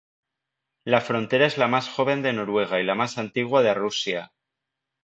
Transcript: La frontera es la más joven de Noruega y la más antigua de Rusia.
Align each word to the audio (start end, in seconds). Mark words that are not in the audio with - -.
La 0.93 0.99
frontera 1.09 1.45
es 1.45 1.59
la 1.59 1.67
más 1.67 1.87
joven 1.87 2.23
de 2.23 2.33
Noruega 2.33 2.79
y 2.81 2.83
la 2.83 2.95
más 2.95 3.19
antigua 3.19 3.61
de 3.61 3.75
Rusia. 3.75 4.31